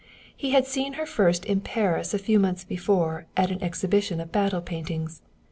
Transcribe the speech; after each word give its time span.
He 0.35 0.49
had 0.49 0.65
seen 0.65 0.93
her 0.93 1.05
first 1.05 1.45
in 1.45 1.61
Paris 1.61 2.11
a 2.11 2.17
few 2.17 2.39
months 2.39 2.63
before 2.63 3.27
at 3.37 3.51
an 3.51 3.61
exhibition 3.61 4.19
of 4.19 4.31
battle 4.31 4.59
paintings. 4.61 5.21